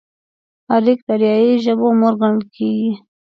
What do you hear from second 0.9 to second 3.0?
د اريايي ژبو مور ګڼل کېږي.